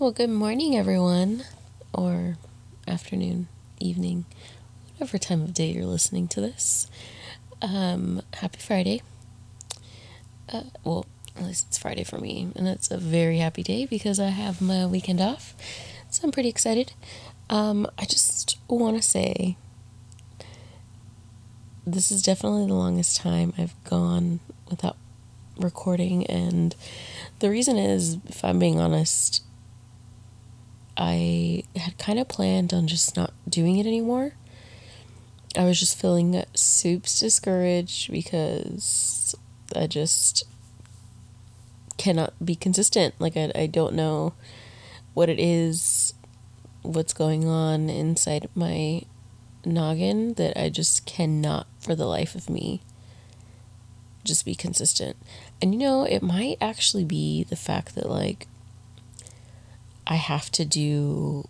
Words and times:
Well, 0.00 0.12
good 0.12 0.30
morning, 0.30 0.74
everyone, 0.74 1.44
or 1.92 2.38
afternoon, 2.88 3.48
evening, 3.80 4.24
whatever 4.94 5.18
time 5.18 5.42
of 5.42 5.52
day 5.52 5.72
you're 5.72 5.84
listening 5.84 6.26
to 6.28 6.40
this. 6.40 6.86
Um, 7.60 8.22
happy 8.32 8.60
Friday. 8.60 9.02
Uh, 10.50 10.62
well, 10.84 11.04
at 11.36 11.42
least 11.42 11.66
it's 11.68 11.76
Friday 11.76 12.02
for 12.02 12.16
me, 12.16 12.50
and 12.56 12.66
it's 12.66 12.90
a 12.90 12.96
very 12.96 13.40
happy 13.40 13.62
day 13.62 13.84
because 13.84 14.18
I 14.18 14.28
have 14.28 14.62
my 14.62 14.86
weekend 14.86 15.20
off, 15.20 15.54
so 16.08 16.22
I'm 16.24 16.32
pretty 16.32 16.48
excited. 16.48 16.94
Um, 17.50 17.86
I 17.98 18.06
just 18.06 18.58
want 18.68 18.96
to 18.96 19.02
say 19.02 19.58
this 21.86 22.10
is 22.10 22.22
definitely 22.22 22.66
the 22.66 22.72
longest 22.72 23.18
time 23.18 23.52
I've 23.58 23.74
gone 23.84 24.40
without 24.70 24.96
recording, 25.58 26.24
and 26.24 26.74
the 27.40 27.50
reason 27.50 27.76
is, 27.76 28.16
if 28.26 28.42
I'm 28.42 28.58
being 28.58 28.80
honest, 28.80 29.44
I 30.96 31.64
had 31.76 31.98
kind 31.98 32.18
of 32.18 32.28
planned 32.28 32.74
on 32.74 32.86
just 32.86 33.16
not 33.16 33.32
doing 33.48 33.78
it 33.78 33.86
anymore. 33.86 34.34
I 35.56 35.64
was 35.64 35.80
just 35.80 36.00
feeling 36.00 36.42
soups 36.54 37.20
discouraged 37.20 38.10
because 38.12 39.34
I 39.74 39.86
just 39.86 40.44
cannot 41.96 42.32
be 42.44 42.54
consistent. 42.54 43.14
Like, 43.18 43.36
I, 43.36 43.50
I 43.54 43.66
don't 43.66 43.94
know 43.94 44.34
what 45.14 45.28
it 45.28 45.40
is, 45.40 46.14
what's 46.82 47.12
going 47.12 47.46
on 47.46 47.90
inside 47.90 48.48
my 48.54 49.02
noggin 49.64 50.34
that 50.34 50.58
I 50.60 50.68
just 50.68 51.04
cannot, 51.04 51.66
for 51.80 51.94
the 51.94 52.06
life 52.06 52.34
of 52.34 52.48
me, 52.48 52.80
just 54.24 54.44
be 54.44 54.54
consistent. 54.54 55.16
And 55.60 55.74
you 55.74 55.80
know, 55.80 56.04
it 56.04 56.22
might 56.22 56.58
actually 56.60 57.04
be 57.04 57.44
the 57.44 57.56
fact 57.56 57.94
that, 57.94 58.08
like, 58.08 58.46
I 60.10 60.16
have 60.16 60.50
to 60.52 60.64
do 60.64 61.48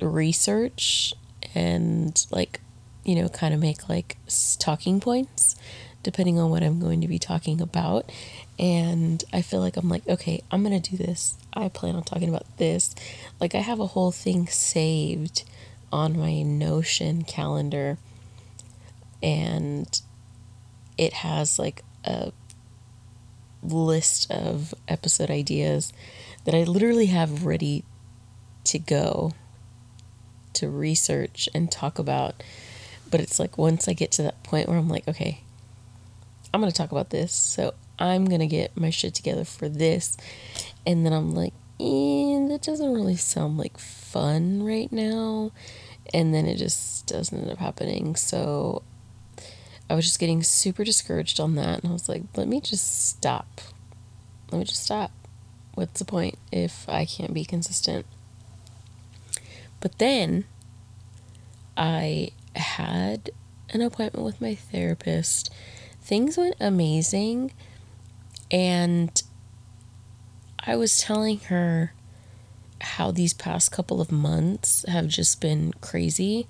research 0.00 1.12
and 1.54 2.26
like 2.30 2.60
you 3.04 3.16
know 3.16 3.28
kind 3.28 3.52
of 3.52 3.60
make 3.60 3.88
like 3.88 4.16
talking 4.58 5.00
points 5.00 5.56
depending 6.04 6.38
on 6.38 6.50
what 6.50 6.62
I'm 6.64 6.80
going 6.80 7.00
to 7.02 7.06
be 7.06 7.20
talking 7.20 7.60
about. 7.60 8.10
And 8.58 9.22
I 9.32 9.42
feel 9.42 9.60
like 9.60 9.76
I'm 9.76 9.88
like 9.88 10.06
okay 10.08 10.42
I'm 10.50 10.62
going 10.62 10.80
to 10.80 10.90
do 10.90 10.96
this. 10.96 11.36
I 11.52 11.68
plan 11.68 11.96
on 11.96 12.04
talking 12.04 12.28
about 12.28 12.46
this. 12.56 12.94
Like 13.40 13.56
I 13.56 13.58
have 13.58 13.80
a 13.80 13.88
whole 13.88 14.12
thing 14.12 14.46
saved 14.46 15.42
on 15.92 16.16
my 16.16 16.42
Notion 16.42 17.22
calendar 17.24 17.98
and 19.22 20.00
it 20.96 21.12
has 21.12 21.58
like 21.58 21.82
a 22.04 22.32
list 23.62 24.30
of 24.30 24.74
episode 24.88 25.30
ideas 25.30 25.92
that 26.44 26.54
I 26.54 26.64
literally 26.64 27.06
have 27.06 27.44
ready 27.44 27.84
to 28.64 28.78
go 28.78 29.32
to 30.54 30.68
research 30.68 31.48
and 31.54 31.70
talk 31.70 31.98
about. 31.98 32.42
But 33.10 33.20
it's 33.20 33.38
like 33.38 33.58
once 33.58 33.88
I 33.88 33.92
get 33.92 34.10
to 34.12 34.22
that 34.22 34.42
point 34.42 34.68
where 34.68 34.78
I'm 34.78 34.88
like, 34.88 35.06
okay, 35.06 35.42
I'm 36.52 36.60
going 36.60 36.70
to 36.70 36.76
talk 36.76 36.92
about 36.92 37.10
this. 37.10 37.32
So 37.32 37.74
I'm 37.98 38.24
going 38.24 38.40
to 38.40 38.46
get 38.46 38.76
my 38.76 38.90
shit 38.90 39.14
together 39.14 39.44
for 39.44 39.68
this. 39.68 40.16
And 40.86 41.04
then 41.04 41.12
I'm 41.12 41.34
like, 41.34 41.54
eh, 41.80 42.46
that 42.48 42.60
doesn't 42.62 42.92
really 42.92 43.16
sound 43.16 43.58
like 43.58 43.78
fun 43.78 44.62
right 44.62 44.90
now. 44.92 45.52
And 46.12 46.34
then 46.34 46.46
it 46.46 46.56
just 46.56 47.06
doesn't 47.06 47.38
end 47.38 47.50
up 47.50 47.58
happening. 47.58 48.16
So 48.16 48.82
I 49.88 49.94
was 49.94 50.04
just 50.04 50.18
getting 50.18 50.42
super 50.42 50.84
discouraged 50.84 51.38
on 51.38 51.54
that. 51.56 51.82
And 51.82 51.90
I 51.90 51.92
was 51.92 52.08
like, 52.08 52.22
let 52.36 52.48
me 52.48 52.60
just 52.60 53.08
stop. 53.08 53.60
Let 54.50 54.58
me 54.58 54.64
just 54.64 54.84
stop 54.84 55.10
what's 55.74 55.98
the 55.98 56.04
point 56.04 56.38
if 56.50 56.88
I 56.88 57.04
can't 57.04 57.34
be 57.34 57.44
consistent? 57.44 58.06
But 59.80 59.98
then 59.98 60.44
I 61.76 62.30
had 62.54 63.30
an 63.70 63.80
appointment 63.80 64.24
with 64.24 64.40
my 64.40 64.54
therapist. 64.54 65.52
Things 66.00 66.36
went 66.36 66.56
amazing. 66.60 67.52
And 68.50 69.22
I 70.60 70.76
was 70.76 71.00
telling 71.00 71.38
her 71.40 71.92
how 72.80 73.10
these 73.10 73.32
past 73.32 73.72
couple 73.72 74.00
of 74.00 74.12
months 74.12 74.84
have 74.88 75.08
just 75.08 75.40
been 75.40 75.72
crazy. 75.80 76.46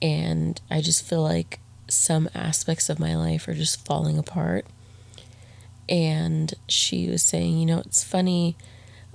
And 0.00 0.60
I 0.70 0.80
just 0.80 1.04
feel 1.04 1.22
like 1.22 1.60
some 1.88 2.28
aspects 2.34 2.88
of 2.88 2.98
my 2.98 3.14
life 3.14 3.46
are 3.46 3.54
just 3.54 3.84
falling 3.84 4.18
apart 4.18 4.66
and 5.92 6.54
she 6.68 7.10
was 7.10 7.22
saying, 7.22 7.58
you 7.58 7.66
know, 7.66 7.80
it's 7.80 8.02
funny. 8.02 8.56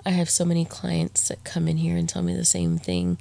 I 0.06 0.12
have 0.12 0.30
so 0.30 0.46
many 0.46 0.64
clients 0.64 1.28
that 1.28 1.44
come 1.44 1.68
in 1.68 1.78
here 1.78 1.98
and 1.98 2.08
tell 2.08 2.22
me 2.22 2.36
the 2.36 2.46
same 2.46 2.78
thing. 2.78 3.18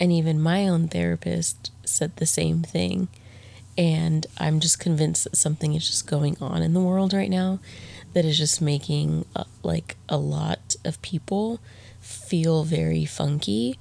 And 0.00 0.10
even 0.10 0.40
my 0.40 0.66
own 0.66 0.88
therapist 0.88 1.70
said 1.84 2.16
the 2.16 2.26
same 2.26 2.62
thing. 2.62 3.06
And 3.78 4.26
I'm 4.38 4.58
just 4.58 4.80
convinced 4.80 5.22
that 5.22 5.36
something 5.36 5.74
is 5.74 5.86
just 5.86 6.08
going 6.08 6.36
on 6.40 6.62
in 6.62 6.74
the 6.74 6.80
world 6.80 7.12
right 7.12 7.30
now 7.30 7.60
that 8.12 8.24
is 8.24 8.38
just 8.38 8.60
making 8.60 9.24
uh, 9.36 9.44
like 9.62 9.96
a 10.08 10.16
lot 10.16 10.74
of 10.84 11.00
people 11.00 11.60
feel 12.00 12.64
very 12.64 13.04
funky. 13.04 13.78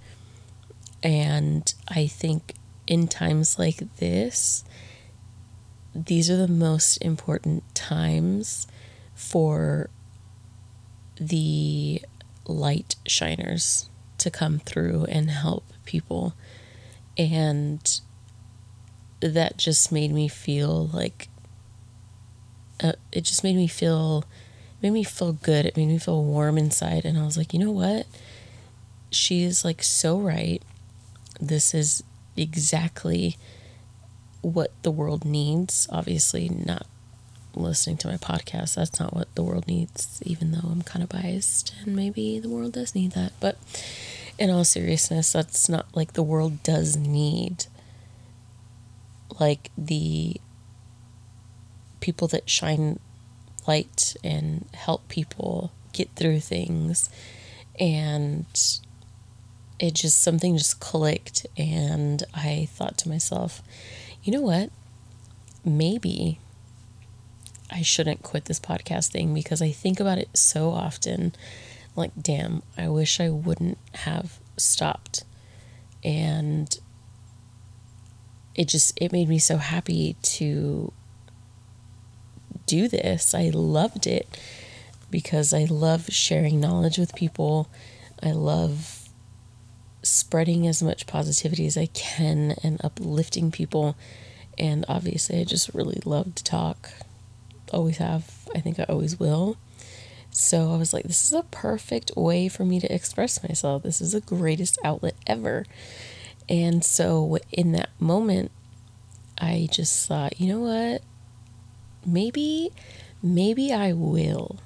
And 1.01 1.73
I 1.87 2.05
think 2.05 2.53
in 2.85 3.07
times 3.07 3.57
like 3.57 3.95
this, 3.97 4.63
these 5.95 6.29
are 6.29 6.37
the 6.37 6.47
most 6.47 6.97
important 6.97 7.63
times 7.73 8.67
for 9.15 9.89
the 11.15 12.01
light 12.45 12.95
shiners 13.07 13.89
to 14.17 14.29
come 14.29 14.59
through 14.59 15.05
and 15.05 15.31
help 15.31 15.63
people. 15.85 16.35
And 17.17 17.99
that 19.21 19.57
just 19.57 19.91
made 19.91 20.11
me 20.11 20.27
feel 20.27 20.87
like 20.87 21.29
uh, 22.83 22.93
it 23.11 23.21
just 23.21 23.43
made 23.43 23.55
me 23.55 23.67
feel 23.67 24.25
made 24.81 24.91
me 24.91 25.03
feel 25.03 25.33
good. 25.33 25.65
It 25.65 25.77
made 25.77 25.87
me 25.87 25.97
feel 25.97 26.23
warm 26.23 26.57
inside 26.57 27.05
and 27.05 27.17
I 27.17 27.23
was 27.23 27.37
like, 27.37 27.53
"You 27.53 27.59
know 27.59 27.71
what? 27.71 28.05
She's 29.09 29.63
like 29.63 29.81
so 29.81 30.19
right. 30.19 30.61
This 31.39 31.73
is 31.73 32.03
exactly 32.35 33.37
what 34.41 34.71
the 34.83 34.91
world 34.91 35.23
needs. 35.23 35.87
Obviously, 35.89 36.49
not 36.49 36.85
listening 37.63 37.97
to 37.97 38.07
my 38.07 38.17
podcast. 38.17 38.75
That's 38.75 38.99
not 38.99 39.13
what 39.13 39.33
the 39.35 39.43
world 39.43 39.67
needs, 39.67 40.21
even 40.25 40.51
though 40.51 40.67
I'm 40.69 40.81
kind 40.81 41.03
of 41.03 41.09
biased 41.09 41.73
and 41.83 41.95
maybe 41.95 42.39
the 42.39 42.49
world 42.49 42.73
does 42.73 42.95
need 42.95 43.11
that. 43.11 43.33
But 43.39 43.57
in 44.37 44.49
all 44.49 44.63
seriousness, 44.63 45.31
that's 45.31 45.69
not 45.69 45.87
like 45.95 46.13
the 46.13 46.23
world 46.23 46.63
does 46.63 46.95
need 46.95 47.65
like 49.39 49.71
the 49.77 50.39
people 51.99 52.27
that 52.29 52.49
shine 52.49 52.99
light 53.67 54.15
and 54.23 54.65
help 54.73 55.07
people 55.07 55.71
get 55.91 56.09
through 56.15 56.39
things 56.39 57.09
and 57.79 58.45
it 59.79 59.93
just 59.93 60.21
something 60.21 60.57
just 60.57 60.79
clicked 60.79 61.45
and 61.57 62.23
I 62.33 62.67
thought 62.71 62.97
to 62.99 63.09
myself, 63.09 63.61
you 64.23 64.31
know 64.31 64.41
what? 64.41 64.69
Maybe 65.63 66.39
I 67.69 67.81
shouldn't 67.81 68.23
quit 68.23 68.45
this 68.45 68.59
podcast 68.59 69.09
thing 69.09 69.33
because 69.33 69.61
I 69.61 69.71
think 69.71 69.99
about 69.99 70.17
it 70.17 70.29
so 70.37 70.69
often. 70.69 71.33
Like, 71.95 72.11
damn, 72.21 72.61
I 72.77 72.89
wish 72.89 73.19
I 73.19 73.29
wouldn't 73.29 73.77
have 73.93 74.39
stopped. 74.57 75.23
And 76.03 76.77
it 78.53 78.67
just 78.67 78.93
it 79.01 79.11
made 79.11 79.27
me 79.27 79.39
so 79.39 79.57
happy 79.57 80.15
to 80.21 80.91
do 82.65 82.87
this. 82.87 83.33
I 83.33 83.49
loved 83.49 84.07
it 84.07 84.27
because 85.11 85.53
I 85.53 85.65
love 85.65 86.07
sharing 86.09 86.59
knowledge 86.59 86.97
with 86.97 87.15
people. 87.15 87.69
I 88.21 88.31
love 88.31 89.09
spreading 90.03 90.67
as 90.67 90.83
much 90.83 91.07
positivity 91.07 91.65
as 91.65 91.77
I 91.77 91.87
can 91.87 92.55
and 92.63 92.79
uplifting 92.83 93.51
people. 93.51 93.95
And 94.57 94.85
obviously, 94.87 95.39
I 95.39 95.43
just 95.43 95.73
really 95.73 96.01
love 96.05 96.35
to 96.35 96.43
talk 96.43 96.91
always 97.75 97.97
have. 97.97 98.47
I 98.55 98.59
think 98.59 98.79
I 98.79 98.85
always 98.89 99.19
will. 99.19 99.57
So 100.31 100.73
I 100.73 100.77
was 100.77 100.93
like, 100.93 101.05
this 101.05 101.23
is 101.23 101.33
a 101.33 101.43
perfect 101.43 102.11
way 102.15 102.49
for 102.49 102.65
me 102.65 102.79
to 102.79 102.93
express 102.93 103.41
myself. 103.47 103.83
This 103.83 104.01
is 104.01 104.13
the 104.13 104.21
greatest 104.21 104.77
outlet 104.83 105.15
ever. 105.25 105.65
And 106.49 106.83
so 106.83 107.37
in 107.51 107.71
that 107.73 107.89
moment, 107.99 108.51
I 109.37 109.67
just 109.71 110.07
thought, 110.07 110.39
you 110.39 110.47
know 110.47 110.59
what? 110.59 111.01
Maybe, 112.05 112.71
maybe 113.23 113.71
I 113.71 113.93
will 113.93 114.57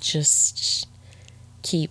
just 0.00 0.88
keep, 1.62 1.90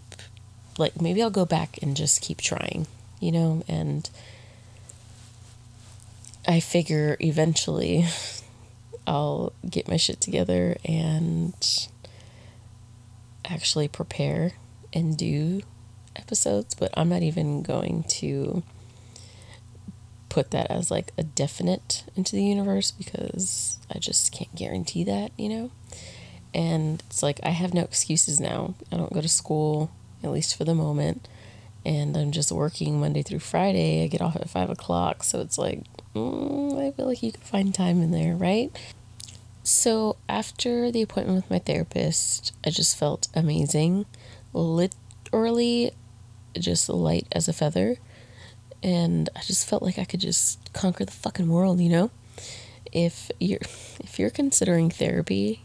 like, 0.78 1.00
maybe 1.00 1.22
I'll 1.22 1.30
go 1.30 1.46
back 1.46 1.78
and 1.82 1.96
just 1.96 2.22
keep 2.22 2.42
trying, 2.42 2.88
you 3.20 3.32
know? 3.32 3.64
And 3.68 4.10
I 6.48 6.60
figure 6.60 7.18
eventually 7.20 8.06
I'll 9.08 9.54
get 9.68 9.88
my 9.88 9.98
shit 9.98 10.20
together 10.20 10.78
and 10.84 11.56
actually 13.46 13.88
prepare 13.88 14.52
and 14.94 15.18
do 15.18 15.62
episodes, 16.16 16.76
but 16.76 16.92
I'm 16.96 17.10
not 17.10 17.24
even 17.24 17.64
going 17.64 18.04
to 18.04 18.64
put 20.30 20.52
that 20.52 20.70
as 20.70 20.92
like 20.92 21.14
a 21.18 21.24
definite 21.24 22.04
into 22.16 22.36
the 22.36 22.44
universe 22.44 22.92
because 22.92 23.80
I 23.94 24.00
just 24.00 24.32
can't 24.34 24.54
guarantee 24.54 25.06
that, 25.06 25.32
you 25.38 25.50
know? 25.50 25.72
And 26.54 27.02
it's 27.08 27.24
like 27.24 27.40
I 27.44 27.50
have 27.50 27.74
no 27.74 27.82
excuses 27.82 28.40
now. 28.40 28.76
I 28.92 28.98
don't 28.98 29.14
go 29.14 29.22
to 29.22 29.30
school, 29.30 29.90
at 30.24 30.32
least 30.32 30.58
for 30.58 30.66
the 30.66 30.76
moment. 30.76 31.28
And 31.88 32.18
I'm 32.18 32.34
just 32.34 32.52
working 32.52 33.00
Monday 33.00 33.24
through 33.24 33.40
Friday. 33.40 34.04
I 34.04 34.08
get 34.08 34.20
off 34.20 34.36
at 34.36 34.50
five 34.50 34.70
o'clock. 34.70 35.24
So 35.24 35.40
it's 35.40 35.58
like, 35.58 35.84
mm, 36.14 36.86
I 36.86 36.92
feel 36.92 37.06
like 37.08 37.24
you 37.24 37.32
can 37.32 37.40
find 37.40 37.74
time 37.74 38.02
in 38.02 38.12
there, 38.12 38.36
right? 38.36 38.78
So 39.64 40.18
after 40.28 40.92
the 40.92 41.02
appointment 41.02 41.38
with 41.38 41.50
my 41.50 41.60
therapist, 41.60 42.52
I 42.66 42.72
just 42.72 42.98
felt 42.98 43.30
amazing. 43.34 44.06
Literally 44.52 45.92
just 46.60 46.90
light 46.90 47.26
as 47.32 47.48
a 47.48 47.54
feather. 47.54 47.96
And 48.84 49.30
I 49.34 49.40
just 49.44 49.66
felt 49.66 49.82
like 49.82 49.98
I 49.98 50.04
could 50.04 50.20
just 50.20 50.74
conquer 50.74 51.06
the 51.06 51.14
fucking 51.14 51.48
world, 51.48 51.80
you 51.80 51.90
know? 51.90 52.12
If 52.92 53.32
you're 53.40 53.62
if 54.02 54.20
you're 54.20 54.30
considering 54.30 54.90
therapy, 54.90 55.64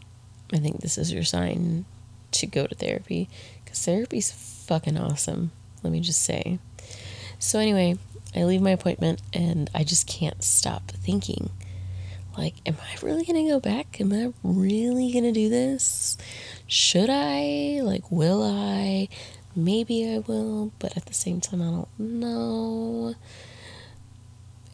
I 0.53 0.59
think 0.59 0.79
this 0.79 0.97
is 0.97 1.11
your 1.11 1.23
sign 1.25 1.83
to 2.31 2.47
go 2.47 2.65
to 2.65 2.75
therapy 2.75 3.27
cuz 3.65 3.83
therapy's 3.83 4.31
fucking 4.31 4.97
awesome. 4.97 5.51
Let 5.83 5.91
me 5.91 5.99
just 5.99 6.23
say. 6.23 6.59
So 7.39 7.59
anyway, 7.59 7.97
I 8.35 8.45
leave 8.45 8.61
my 8.61 8.71
appointment 8.71 9.21
and 9.33 9.69
I 9.75 9.83
just 9.83 10.07
can't 10.07 10.43
stop 10.43 10.89
thinking 10.91 11.49
like 12.35 12.55
am 12.65 12.77
I 12.81 13.05
really 13.05 13.25
going 13.25 13.45
to 13.45 13.51
go 13.51 13.59
back? 13.59 14.01
Am 14.01 14.11
I 14.11 14.33
really 14.43 15.11
going 15.11 15.25
to 15.25 15.31
do 15.31 15.49
this? 15.49 16.17
Should 16.65 17.09
I? 17.11 17.81
Like 17.83 18.11
will 18.11 18.41
I? 18.41 19.07
maybe 19.55 20.09
I 20.09 20.19
will, 20.19 20.71
but 20.79 20.95
at 20.97 21.05
the 21.05 21.13
same 21.13 21.41
time, 21.41 21.61
I 21.61 21.65
don't 21.65 21.99
know. 21.99 23.15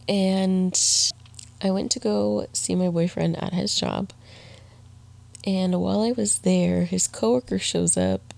And 0.08 0.80
I 1.62 1.72
went 1.72 1.92
to 1.92 2.00
go 2.00 2.48
see 2.54 2.76
my 2.76 2.90
boyfriend 2.90 3.42
at 3.42 3.54
his 3.54 3.76
job. 3.76 4.12
And 5.46 5.80
while 5.82 6.02
I 6.02 6.12
was 6.12 6.40
there, 6.40 6.86
his 6.86 7.08
coworker 7.08 7.60
shows 7.60 7.98
up 7.98 8.34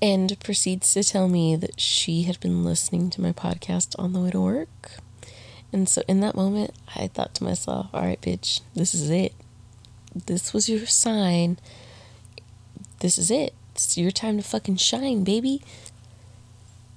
and 0.00 0.38
proceeds 0.40 0.92
to 0.94 1.02
tell 1.02 1.28
me 1.28 1.56
that 1.56 1.80
she 1.80 2.22
had 2.22 2.38
been 2.40 2.64
listening 2.64 3.10
to 3.10 3.20
my 3.20 3.32
podcast 3.32 3.98
on 3.98 4.12
the 4.12 4.20
way 4.20 4.30
to 4.30 4.40
work. 4.40 4.90
And 5.72 5.88
so 5.88 6.02
in 6.08 6.20
that 6.20 6.34
moment, 6.34 6.72
I 6.96 7.08
thought 7.08 7.34
to 7.34 7.44
myself, 7.44 7.88
all 7.92 8.02
right, 8.02 8.20
bitch, 8.20 8.60
this 8.74 8.94
is 8.94 9.10
it. 9.10 9.34
This 10.14 10.52
was 10.52 10.68
your 10.68 10.86
sign. 10.86 11.58
This 13.00 13.18
is 13.18 13.30
it. 13.30 13.54
It's 13.72 13.98
your 13.98 14.10
time 14.10 14.38
to 14.38 14.42
fucking 14.42 14.76
shine, 14.76 15.24
baby. 15.24 15.62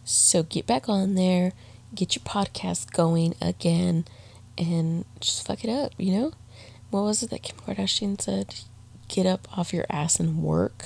So 0.04 0.44
get 0.44 0.66
back 0.66 0.90
on 0.90 1.16
there, 1.16 1.54
get 1.94 2.16
your 2.16 2.24
podcast 2.24 2.92
going 2.92 3.36
again, 3.42 4.06
and 4.58 5.06
just 5.20 5.46
fuck 5.46 5.64
it 5.64 5.70
up, 5.70 5.94
you 5.98 6.14
know? 6.14 6.32
What 6.90 7.02
was 7.04 7.24
it 7.24 7.30
that 7.30 7.44
Kim 7.44 7.58
Kardashian 7.58 8.20
said? 8.20 8.56
Get 9.08 9.26
up 9.26 9.48
off 9.58 9.74
your 9.74 9.86
ass 9.90 10.20
and 10.20 10.42
work. 10.42 10.86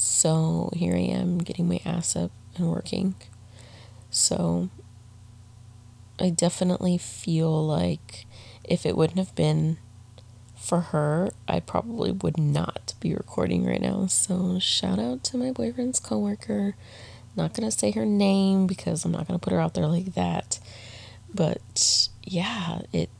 So 0.00 0.70
here 0.74 0.94
I 0.94 1.00
am 1.00 1.38
getting 1.38 1.68
my 1.68 1.80
ass 1.84 2.14
up 2.14 2.30
and 2.54 2.70
working. 2.70 3.16
So 4.10 4.68
I 6.20 6.30
definitely 6.30 6.98
feel 6.98 7.66
like 7.66 8.24
if 8.62 8.86
it 8.86 8.96
wouldn't 8.96 9.18
have 9.18 9.34
been 9.34 9.78
for 10.54 10.80
her, 10.80 11.30
I 11.48 11.58
probably 11.58 12.12
would 12.12 12.38
not 12.38 12.94
be 13.00 13.12
recording 13.12 13.66
right 13.66 13.80
now. 13.80 14.06
So, 14.06 14.60
shout 14.60 15.00
out 15.00 15.24
to 15.24 15.36
my 15.36 15.50
boyfriend's 15.50 15.98
coworker. 15.98 16.76
Not 17.34 17.54
gonna 17.54 17.72
say 17.72 17.90
her 17.90 18.06
name 18.06 18.68
because 18.68 19.04
I'm 19.04 19.10
not 19.10 19.26
gonna 19.26 19.40
put 19.40 19.52
her 19.52 19.60
out 19.60 19.74
there 19.74 19.88
like 19.88 20.14
that. 20.14 20.60
But 21.34 22.08
yeah, 22.22 22.82
it 22.92 23.10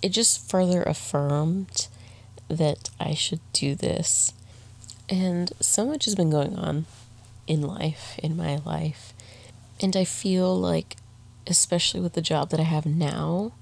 it 0.00 0.10
just 0.10 0.48
further 0.48 0.84
affirmed 0.84 1.88
that 2.46 2.88
I 3.00 3.14
should 3.14 3.40
do 3.52 3.74
this. 3.74 4.32
And 5.08 5.52
so 5.60 5.86
much 5.86 6.04
has 6.04 6.14
been 6.14 6.30
going 6.30 6.56
on 6.56 6.86
in 7.46 7.62
life, 7.62 8.18
in 8.22 8.36
my 8.36 8.56
life. 8.64 9.12
And 9.80 9.96
I 9.96 10.04
feel 10.04 10.58
like, 10.58 10.96
especially 11.46 12.00
with 12.00 12.14
the 12.14 12.20
job 12.20 12.50
that 12.50 12.60
I 12.60 12.64
have 12.64 12.86
now, 12.86 13.52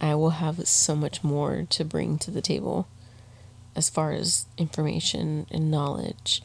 I 0.00 0.14
will 0.14 0.30
have 0.30 0.66
so 0.68 0.94
much 0.94 1.24
more 1.24 1.66
to 1.70 1.84
bring 1.84 2.18
to 2.18 2.30
the 2.30 2.42
table 2.42 2.86
as 3.74 3.88
far 3.88 4.12
as 4.12 4.46
information 4.56 5.46
and 5.50 5.70
knowledge. 5.70 6.42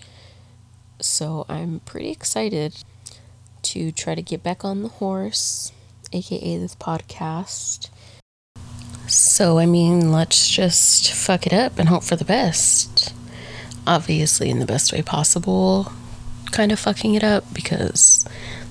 So 1.02 1.46
I'm 1.50 1.82
pretty 1.82 2.12
excited 2.12 2.84
to 3.64 3.92
try 3.92 4.16
to 4.16 4.22
get 4.22 4.44
back 4.44 4.64
on 4.64 4.84
the 4.84 4.90
horse, 4.90 5.72
aka 6.12 6.58
this 6.58 6.76
podcast. 6.76 7.90
So, 9.08 9.60
I 9.60 9.66
mean, 9.66 10.12
let's 10.12 10.50
just 10.50 11.12
fuck 11.14 11.46
it 11.46 11.54
up 11.54 11.78
and 11.78 11.90
hope 11.90 12.04
for 12.04 12.16
the 12.16 12.26
best. 12.26 13.14
Obviously, 13.86 14.50
in 14.50 14.60
the 14.60 14.66
best 14.66 14.94
way 14.94 15.02
possible, 15.02 15.92
kind 16.52 16.72
of 16.72 16.80
fucking 16.80 17.16
it 17.16 17.24
up 17.24 17.44
because 17.54 18.26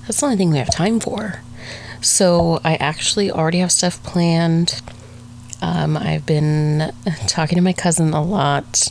that's 0.07 0.21
the 0.21 0.27
only 0.27 0.37
thing 0.39 0.51
we 0.51 0.59
have 0.59 0.71
time 0.71 1.01
for. 1.01 1.41
So 2.01 2.61
I 2.65 2.75
actually 2.77 3.31
already 3.31 3.59
have 3.59 3.71
stuff 3.71 4.03
planned. 4.03 4.83
Um, 5.61 5.97
I've 5.97 6.27
been 6.27 6.93
talking 7.29 7.57
to 7.57 7.63
my 7.63 7.73
cousin 7.73 8.13
a 8.13 8.23
lot, 8.23 8.89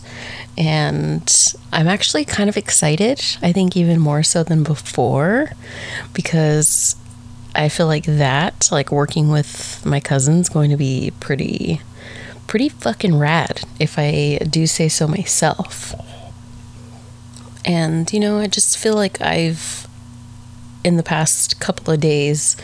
and 0.58 1.54
I'm 1.74 1.88
actually 1.88 2.24
kind 2.24 2.50
of 2.50 2.56
excited. 2.56 3.22
I 3.42 3.52
think 3.52 3.76
even 3.76 4.00
more 4.00 4.24
so 4.24 4.44
than 4.44 4.64
before, 4.64 5.52
because 6.14 6.96
I 7.54 7.68
feel 7.68 7.88
like 7.88 8.06
that, 8.06 8.70
like 8.72 8.92
working 8.92 9.30
with 9.30 9.86
my 9.86 10.00
cousin's, 10.00 10.48
going 10.48 10.70
to 10.70 10.78
be 10.78 11.12
pretty, 11.20 11.82
pretty 12.48 12.70
fucking 12.70 13.18
rad, 13.18 13.64
if 13.80 14.00
I 14.00 14.38
do 14.50 14.66
say 14.68 14.88
so 14.88 15.08
myself. 15.08 15.94
And 17.66 18.12
you 18.12 18.20
know, 18.20 18.40
I 18.40 18.48
just 18.48 18.78
feel 18.78 18.96
like 18.96 19.22
I've, 19.22 19.88
in 20.84 20.98
the 20.98 21.04
past 21.04 21.60
couple 21.60 21.94
of 21.94 22.00
days, 22.00 22.58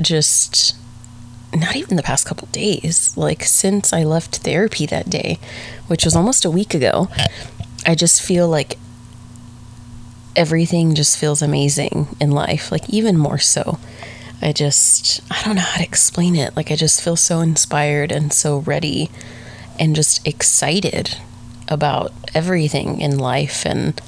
just 0.00 0.76
not 1.54 1.76
even 1.76 1.96
the 1.96 2.02
past 2.02 2.26
couple 2.26 2.48
days, 2.48 3.16
like 3.16 3.42
since 3.42 3.92
I 3.92 4.04
left 4.04 4.38
therapy 4.38 4.86
that 4.86 5.10
day, 5.10 5.38
which 5.86 6.04
was 6.04 6.14
almost 6.14 6.44
a 6.44 6.50
week 6.50 6.74
ago, 6.74 7.08
I 7.86 7.94
just 7.94 8.22
feel 8.22 8.48
like 8.48 8.78
everything 10.36 10.94
just 10.94 11.18
feels 11.18 11.42
amazing 11.42 12.16
in 12.20 12.30
life, 12.30 12.70
like 12.70 12.88
even 12.88 13.16
more 13.16 13.38
so. 13.38 13.78
I 14.40 14.52
just, 14.52 15.20
I 15.32 15.42
don't 15.42 15.56
know 15.56 15.62
how 15.62 15.78
to 15.78 15.82
explain 15.82 16.36
it. 16.36 16.54
Like, 16.56 16.70
I 16.70 16.76
just 16.76 17.02
feel 17.02 17.16
so 17.16 17.40
inspired 17.40 18.12
and 18.12 18.32
so 18.32 18.58
ready 18.58 19.10
and 19.80 19.96
just 19.96 20.24
excited 20.26 21.16
about 21.66 22.12
everything 22.34 23.00
in 23.00 23.18
life. 23.18 23.66
And 23.66 24.00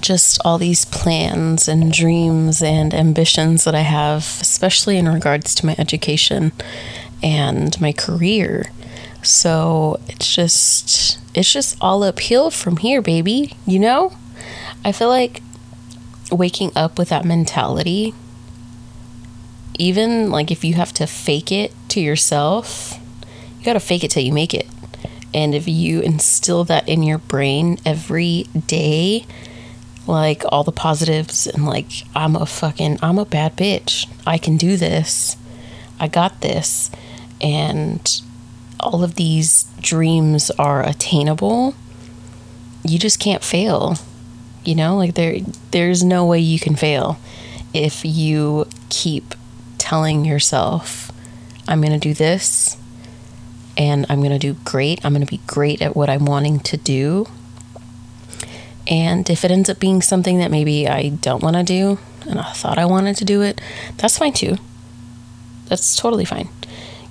just 0.00 0.38
all 0.44 0.58
these 0.58 0.84
plans 0.84 1.68
and 1.68 1.92
dreams 1.92 2.62
and 2.62 2.94
ambitions 2.94 3.64
that 3.64 3.74
I 3.74 3.80
have, 3.80 4.22
especially 4.40 4.96
in 4.96 5.08
regards 5.08 5.54
to 5.56 5.66
my 5.66 5.74
education 5.78 6.52
and 7.22 7.80
my 7.80 7.92
career. 7.92 8.70
So 9.22 10.00
it's 10.08 10.34
just 10.34 11.18
it's 11.34 11.52
just 11.52 11.76
all 11.80 12.02
uphill 12.02 12.50
from 12.50 12.78
here, 12.78 13.02
baby. 13.02 13.54
You 13.66 13.78
know? 13.78 14.12
I 14.84 14.92
feel 14.92 15.08
like 15.08 15.42
waking 16.32 16.72
up 16.74 16.98
with 16.98 17.08
that 17.10 17.24
mentality 17.24 18.14
even 19.80 20.30
like 20.30 20.50
if 20.50 20.62
you 20.62 20.74
have 20.74 20.92
to 20.92 21.06
fake 21.06 21.50
it 21.50 21.72
to 21.88 22.00
yourself, 22.00 22.98
you 23.58 23.64
got 23.64 23.72
to 23.72 23.80
fake 23.80 24.04
it 24.04 24.10
till 24.10 24.22
you 24.22 24.32
make 24.32 24.52
it. 24.52 24.66
And 25.32 25.54
if 25.54 25.66
you 25.66 26.00
instill 26.00 26.64
that 26.64 26.86
in 26.86 27.02
your 27.02 27.16
brain 27.16 27.78
every 27.86 28.44
day, 28.66 29.24
like 30.10 30.42
all 30.48 30.64
the 30.64 30.72
positives 30.72 31.46
and 31.46 31.64
like 31.64 31.86
I'm 32.14 32.36
a 32.36 32.46
fucking 32.46 32.98
I'm 33.02 33.18
a 33.18 33.24
bad 33.24 33.56
bitch. 33.56 34.06
I 34.26 34.38
can 34.38 34.56
do 34.56 34.76
this. 34.76 35.36
I 35.98 36.08
got 36.08 36.40
this. 36.40 36.90
And 37.40 38.22
all 38.78 39.02
of 39.02 39.14
these 39.14 39.64
dreams 39.80 40.50
are 40.52 40.86
attainable. 40.86 41.74
You 42.82 42.98
just 42.98 43.18
can't 43.18 43.44
fail. 43.44 43.96
You 44.64 44.74
know, 44.74 44.96
like 44.96 45.14
there 45.14 45.38
there's 45.70 46.02
no 46.02 46.26
way 46.26 46.40
you 46.40 46.58
can 46.58 46.76
fail 46.76 47.18
if 47.72 48.04
you 48.04 48.66
keep 48.88 49.34
telling 49.78 50.24
yourself 50.24 51.10
I'm 51.66 51.80
going 51.80 51.92
to 51.92 51.98
do 51.98 52.14
this 52.14 52.76
and 53.76 54.04
I'm 54.08 54.18
going 54.18 54.32
to 54.32 54.38
do 54.38 54.54
great. 54.64 55.04
I'm 55.04 55.12
going 55.12 55.24
to 55.24 55.30
be 55.30 55.40
great 55.46 55.80
at 55.80 55.94
what 55.94 56.10
I'm 56.10 56.24
wanting 56.24 56.60
to 56.60 56.76
do 56.76 57.26
and 58.90 59.30
if 59.30 59.44
it 59.44 59.50
ends 59.50 59.70
up 59.70 59.78
being 59.78 60.02
something 60.02 60.38
that 60.40 60.50
maybe 60.50 60.86
I 60.88 61.08
don't 61.10 61.42
want 61.42 61.56
to 61.56 61.62
do 61.62 61.98
and 62.28 62.38
I 62.38 62.52
thought 62.52 62.76
I 62.76 62.84
wanted 62.84 63.16
to 63.16 63.24
do 63.24 63.40
it, 63.40 63.60
that's 63.96 64.18
fine 64.18 64.32
too. 64.34 64.56
That's 65.68 65.96
totally 65.96 66.24
fine. 66.26 66.48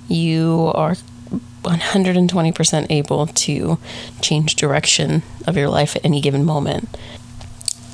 You 0.06 0.70
are 0.74 0.96
120% 1.62 2.86
able 2.90 3.26
to 3.26 3.78
change 4.20 4.56
direction 4.56 5.22
of 5.46 5.56
your 5.56 5.68
life 5.68 5.96
at 5.96 6.04
any 6.04 6.20
given 6.20 6.44
moment. 6.44 6.88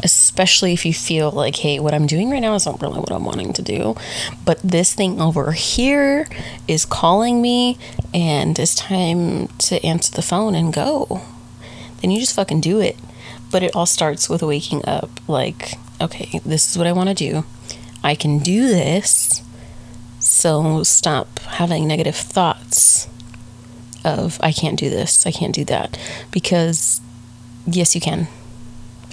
especially 0.03 0.73
if 0.73 0.85
you 0.85 0.93
feel 0.93 1.31
like, 1.31 1.57
hey, 1.57 1.79
what 1.79 1.95
I'm 1.95 2.07
doing 2.07 2.31
right 2.31 2.41
now 2.41 2.55
is 2.55 2.67
not 2.67 2.81
really 2.81 3.01
what 3.01 3.13
I'm 3.13 3.25
wanting 3.25 3.53
to 3.55 3.63
do. 3.63 3.97
But 4.45 4.61
this 4.63 4.95
thing 4.95 5.21
over 5.21 5.53
here 5.53 6.29
is 6.69 6.85
calling 6.85 7.41
me 7.41 7.79
and 8.13 8.59
it's 8.59 8.75
time 8.75 9.49
to 9.59 9.85
answer 9.85 10.13
the 10.13 10.23
phone 10.23 10.55
and 10.55 10.73
go. 10.73 11.23
Then 12.01 12.11
you 12.11 12.21
just 12.21 12.35
fucking 12.37 12.61
do 12.61 12.81
it. 12.81 12.97
But 13.51 13.63
it 13.63 13.75
all 13.75 13.87
starts 13.87 14.29
with 14.29 14.43
waking 14.43 14.87
up 14.87 15.11
like, 15.29 15.73
okay, 16.01 16.41
this 16.45 16.71
is 16.71 16.79
what 16.79 16.87
I 16.87 16.93
want 16.93 17.09
to 17.09 17.15
do. 17.15 17.45
I 18.03 18.15
can 18.15 18.39
do 18.39 18.67
this. 18.67 19.43
So 20.21 20.83
stop 20.83 21.39
having 21.41 21.87
negative 21.87 22.17
thoughts 22.17 23.09
of, 24.05 24.39
I 24.43 24.53
can't 24.53 24.79
do 24.79 24.91
this, 24.91 25.27
I 25.27 25.31
can't 25.31 25.55
do 25.55 25.65
that. 25.67 25.99
Because, 26.31 27.01
yes, 27.67 27.95
you 27.95 28.01
can 28.01 28.29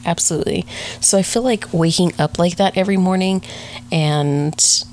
absolutely. 0.06 0.66
So 1.00 1.18
I 1.18 1.24
feel 1.24 1.42
like 1.42 1.72
waking 1.74 2.14
up 2.20 2.40
like 2.40 2.58
that 2.58 2.78
every 2.78 2.98
morning 2.98 3.42
and 3.92 4.86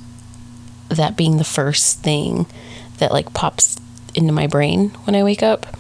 that 0.89 1.17
being 1.17 1.37
the 1.37 1.45
first 1.45 2.01
thing 2.01 2.47
that 2.99 3.13
like 3.13 3.33
pops 3.33 3.77
into 4.15 4.33
my 4.33 4.47
brain 4.47 4.91
when 5.05 5.15
I 5.15 5.23
wake 5.23 5.43
up. 5.43 5.77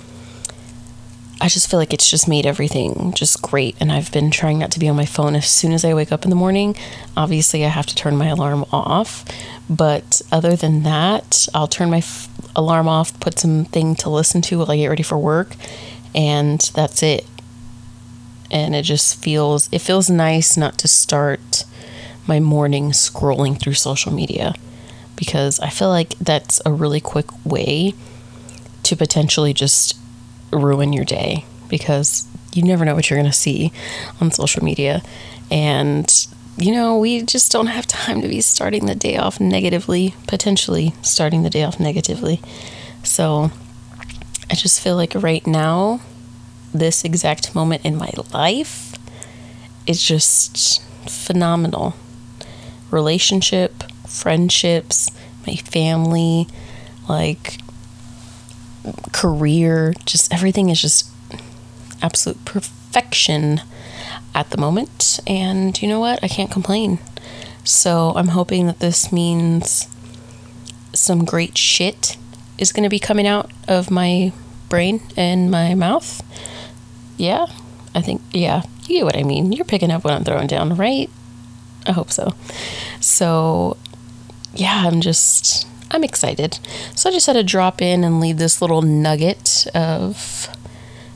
I 1.40 1.48
just 1.48 1.70
feel 1.70 1.78
like 1.78 1.94
it's 1.94 2.10
just 2.10 2.28
made 2.28 2.44
everything 2.44 3.12
just 3.14 3.40
great. 3.40 3.74
And 3.80 3.90
I've 3.90 4.12
been 4.12 4.30
trying 4.30 4.58
not 4.58 4.70
to 4.72 4.78
be 4.78 4.88
on 4.88 4.96
my 4.96 5.06
phone 5.06 5.34
as 5.34 5.48
soon 5.48 5.72
as 5.72 5.84
I 5.84 5.94
wake 5.94 6.12
up 6.12 6.24
in 6.24 6.30
the 6.30 6.36
morning. 6.36 6.76
Obviously, 7.16 7.64
I 7.64 7.68
have 7.68 7.86
to 7.86 7.94
turn 7.94 8.16
my 8.16 8.26
alarm 8.26 8.66
off. 8.72 9.24
But 9.68 10.20
other 10.30 10.54
than 10.54 10.82
that, 10.82 11.48
I'll 11.54 11.68
turn 11.68 11.90
my 11.90 11.98
f- 11.98 12.28
alarm 12.54 12.88
off, 12.88 13.18
put 13.20 13.38
something 13.38 13.94
to 13.96 14.10
listen 14.10 14.42
to 14.42 14.58
while 14.58 14.70
I 14.70 14.76
get 14.76 14.88
ready 14.88 15.02
for 15.02 15.16
work, 15.16 15.54
and 16.14 16.60
that's 16.74 17.02
it 17.02 17.24
and 18.50 18.74
it 18.74 18.82
just 18.82 19.22
feels 19.22 19.68
it 19.72 19.80
feels 19.80 20.10
nice 20.10 20.56
not 20.56 20.78
to 20.78 20.88
start 20.88 21.64
my 22.26 22.40
morning 22.40 22.90
scrolling 22.90 23.58
through 23.58 23.74
social 23.74 24.12
media 24.12 24.54
because 25.16 25.60
I 25.60 25.68
feel 25.68 25.88
like 25.88 26.10
that's 26.18 26.60
a 26.64 26.72
really 26.72 27.00
quick 27.00 27.26
way 27.44 27.94
to 28.82 28.96
potentially 28.96 29.52
just 29.52 29.96
ruin 30.52 30.92
your 30.92 31.04
day 31.04 31.44
because 31.68 32.26
you 32.52 32.62
never 32.62 32.84
know 32.84 32.94
what 32.94 33.08
you're 33.08 33.18
going 33.18 33.30
to 33.30 33.36
see 33.36 33.72
on 34.20 34.30
social 34.30 34.62
media 34.64 35.02
and 35.50 36.26
you 36.56 36.72
know 36.72 36.98
we 36.98 37.22
just 37.22 37.52
don't 37.52 37.68
have 37.68 37.86
time 37.86 38.20
to 38.20 38.28
be 38.28 38.40
starting 38.40 38.86
the 38.86 38.94
day 38.94 39.16
off 39.16 39.40
negatively 39.40 40.14
potentially 40.26 40.92
starting 41.02 41.42
the 41.42 41.50
day 41.50 41.62
off 41.62 41.78
negatively 41.78 42.40
so 43.02 43.50
I 44.50 44.54
just 44.54 44.80
feel 44.80 44.96
like 44.96 45.12
right 45.14 45.46
now 45.46 46.00
this 46.74 47.04
exact 47.04 47.54
moment 47.54 47.84
in 47.84 47.96
my 47.96 48.10
life 48.32 48.94
is 49.86 50.02
just 50.02 50.82
phenomenal. 51.08 51.94
Relationship, 52.90 53.84
friendships, 54.08 55.10
my 55.46 55.54
family, 55.54 56.48
like 57.08 57.58
career, 59.12 59.94
just 60.04 60.32
everything 60.32 60.68
is 60.68 60.80
just 60.80 61.08
absolute 62.02 62.44
perfection 62.44 63.60
at 64.34 64.50
the 64.50 64.58
moment. 64.58 65.20
And 65.26 65.80
you 65.80 65.88
know 65.88 66.00
what? 66.00 66.22
I 66.22 66.28
can't 66.28 66.50
complain. 66.50 66.98
So 67.64 68.12
I'm 68.16 68.28
hoping 68.28 68.66
that 68.66 68.80
this 68.80 69.12
means 69.12 69.86
some 70.92 71.24
great 71.24 71.56
shit 71.56 72.16
is 72.58 72.72
going 72.72 72.84
to 72.84 72.90
be 72.90 72.98
coming 72.98 73.26
out 73.26 73.50
of 73.68 73.90
my 73.90 74.32
brain 74.68 75.00
and 75.16 75.50
my 75.50 75.74
mouth. 75.74 76.22
Yeah, 77.16 77.46
I 77.94 78.00
think, 78.00 78.22
yeah, 78.32 78.62
you 78.86 78.96
get 78.96 79.04
what 79.04 79.16
I 79.16 79.22
mean. 79.22 79.52
You're 79.52 79.64
picking 79.64 79.90
up 79.90 80.04
what 80.04 80.14
I'm 80.14 80.24
throwing 80.24 80.46
down, 80.46 80.74
right? 80.74 81.10
I 81.86 81.92
hope 81.92 82.10
so. 82.10 82.34
So, 83.00 83.76
yeah, 84.54 84.84
I'm 84.86 85.00
just, 85.00 85.66
I'm 85.90 86.04
excited. 86.04 86.58
So 86.94 87.10
I 87.10 87.12
just 87.12 87.26
had 87.26 87.34
to 87.34 87.42
drop 87.42 87.82
in 87.82 88.04
and 88.04 88.20
leave 88.20 88.38
this 88.38 88.62
little 88.62 88.82
nugget 88.82 89.66
of 89.74 90.48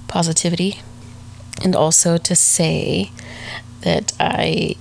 positivity. 0.09 0.81
And 1.63 1.77
also 1.77 2.19
to 2.19 2.35
say 2.35 3.13
that 3.83 4.13
I 4.19 4.75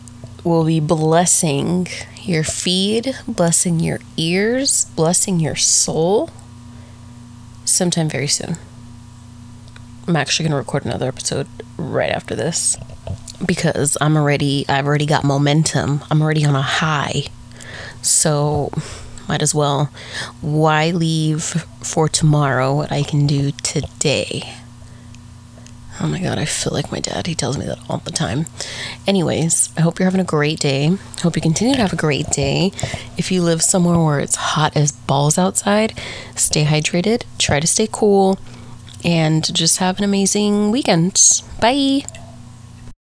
will 0.44 0.66
be 0.66 0.80
blessing 0.80 1.88
your 2.24 2.44
feed, 2.44 3.16
blessing 3.28 3.80
your 3.80 4.00
ears, 4.18 4.86
blessing 4.96 5.40
your 5.40 5.56
soul 5.56 6.30
sometime 7.66 8.10
very 8.10 8.28
soon. 8.28 8.58
I'm 10.08 10.16
actually 10.16 10.44
going 10.44 10.52
to 10.52 10.58
record 10.58 10.86
another 10.86 11.08
episode 11.08 11.48
right 11.78 12.10
after 12.10 12.36
this 12.36 12.78
because 13.46 13.98
I'm 14.02 14.18
already, 14.18 14.66
I've 14.68 14.86
already 14.86 15.06
got 15.06 15.24
momentum. 15.24 16.04
I'm 16.10 16.22
already 16.22 16.46
on 16.46 16.56
a 16.56 16.62
high. 16.62 17.24
So, 18.02 18.72
might 19.28 19.42
as 19.42 19.54
well. 19.56 19.92
Why 20.42 20.92
leave 20.92 21.44
for 21.82 22.08
tomorrow 22.10 22.76
what 22.76 22.92
I 22.92 23.04
can 23.04 23.28
do 23.28 23.52
today? 23.64 24.54
Oh 26.02 26.08
my 26.08 26.20
god, 26.20 26.40
I 26.40 26.46
feel 26.46 26.74
like 26.74 26.92
my 26.92 27.00
dad. 27.00 27.28
He 27.28 27.36
tells 27.36 27.58
me 27.58 27.66
that 27.66 27.80
all 27.88 28.00
the 28.00 28.12
time. 28.12 28.48
Anyways, 29.06 29.70
I 29.78 29.82
hope 29.82 30.00
you're 30.00 30.08
having 30.08 30.20
a 30.20 30.26
great 30.26 30.60
day. 30.60 30.98
Hope 31.22 31.36
you 31.36 31.42
continue 31.42 31.76
to 31.76 31.82
have 31.82 31.94
a 31.94 31.98
great 31.98 32.30
day. 32.30 32.72
If 33.16 33.32
you 33.32 33.44
live 33.44 33.62
somewhere 33.62 34.00
where 34.00 34.20
it's 34.20 34.36
hot 34.36 34.76
as 34.76 34.92
balls 34.92 35.38
outside, 35.38 35.94
stay 36.36 36.66
hydrated, 36.66 37.24
try 37.38 37.60
to 37.60 37.68
stay 37.68 37.88
cool 37.92 38.40
and 39.06 39.54
just 39.54 39.78
have 39.78 39.98
an 40.00 40.04
amazing 40.04 40.72
weekend. 40.72 41.22
Bye. 41.62 42.06